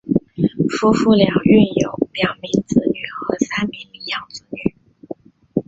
[0.71, 4.75] 夫妇俩育有两名子女和三名领养子女。